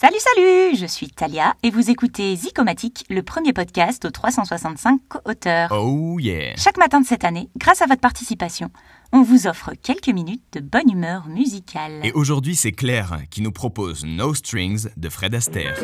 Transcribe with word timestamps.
Salut, 0.00 0.16
salut 0.18 0.76
Je 0.76 0.86
suis 0.86 1.08
Talia 1.08 1.52
et 1.62 1.68
vous 1.68 1.90
écoutez 1.90 2.34
Zicomatique, 2.34 3.04
le 3.10 3.22
premier 3.22 3.52
podcast 3.52 4.02
aux 4.06 4.10
365 4.10 4.98
co-auteurs. 5.10 5.70
Oh 5.72 6.18
yeah 6.18 6.56
Chaque 6.56 6.78
matin 6.78 7.02
de 7.02 7.06
cette 7.06 7.22
année, 7.22 7.50
grâce 7.58 7.82
à 7.82 7.86
votre 7.86 8.00
participation, 8.00 8.70
on 9.12 9.20
vous 9.20 9.46
offre 9.46 9.72
quelques 9.82 10.08
minutes 10.08 10.42
de 10.54 10.60
bonne 10.60 10.90
humeur 10.90 11.28
musicale. 11.28 12.00
Et 12.02 12.12
aujourd'hui, 12.12 12.56
c'est 12.56 12.72
Claire 12.72 13.18
qui 13.30 13.42
nous 13.42 13.52
propose 13.52 14.06
No 14.06 14.32
Strings 14.32 14.88
de 14.96 15.10
Fred 15.10 15.34
Astaire. 15.34 15.76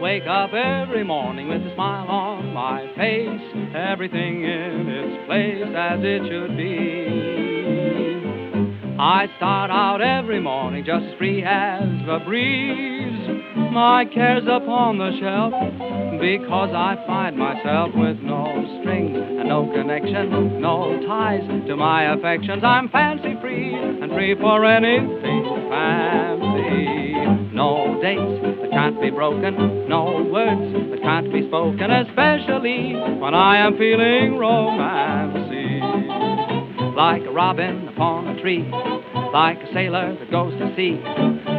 Wake 0.00 0.26
up 0.26 0.52
every 0.54 1.04
morning 1.04 1.48
with 1.48 1.60
a 1.60 1.74
smile 1.74 2.08
on 2.08 2.54
my 2.54 2.80
face, 2.96 3.74
everything 3.76 4.42
in 4.44 4.88
its 4.88 5.26
place 5.26 5.62
as 5.76 6.00
it 6.02 6.22
should 6.26 6.56
be. 6.56 7.30
I 8.98 9.28
start 9.36 9.70
out 9.70 10.00
every 10.00 10.40
morning 10.40 10.84
just 10.86 11.04
free 11.18 11.44
as 11.44 11.82
the 12.06 12.18
breeze, 12.24 13.44
my 13.72 14.06
cares 14.06 14.44
upon 14.44 14.96
the 14.96 15.12
shelf, 15.20 15.52
because 16.18 16.70
I 16.74 16.96
find 17.06 17.36
myself 17.36 17.90
with 17.94 18.18
no 18.20 18.80
strings 18.80 19.18
and 19.18 19.50
no 19.50 19.70
connection, 19.70 20.62
no 20.62 20.98
ties 21.06 21.46
to 21.66 21.76
my 21.76 22.14
affections. 22.14 22.64
I'm 22.64 22.88
fancy 22.88 23.36
free 23.42 23.74
and 23.74 24.10
free 24.12 24.34
for 24.34 24.64
anything 24.64 25.44
fancy. 25.68 26.88
No 27.52 28.00
dates 28.00 28.49
can't 28.80 28.98
be 28.98 29.10
broken, 29.10 29.86
no 29.90 30.26
words 30.32 30.90
that 30.90 31.02
can't 31.02 31.30
be 31.30 31.46
spoken, 31.48 31.90
especially 31.90 32.94
when 33.20 33.34
I 33.34 33.58
am 33.58 33.76
feeling 33.76 34.40
romancy. 34.40 35.84
Like 36.96 37.22
a 37.24 37.30
robin 37.30 37.88
upon 37.88 38.28
a 38.28 38.40
tree, 38.40 38.66
like 39.34 39.58
a 39.58 39.70
sailor 39.74 40.16
that 40.18 40.30
goes 40.30 40.58
to 40.58 40.74
sea, 40.76 40.98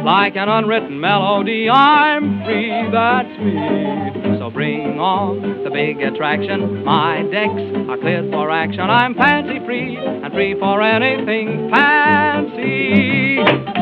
like 0.02 0.34
an 0.34 0.48
unwritten 0.48 0.98
melody, 0.98 1.70
I'm 1.70 2.42
free, 2.44 2.90
that's 2.90 3.38
me. 3.38 4.38
So 4.40 4.50
bring 4.50 4.98
on 4.98 5.62
the 5.62 5.70
big 5.70 6.02
attraction, 6.02 6.82
my 6.82 7.22
decks 7.30 7.88
are 7.88 7.98
cleared 7.98 8.32
for 8.32 8.50
action. 8.50 8.80
I'm 8.80 9.14
fancy 9.14 9.64
free 9.64 9.96
and 9.96 10.32
free 10.32 10.58
for 10.58 10.82
anything 10.82 11.70
fancy. 11.70 13.81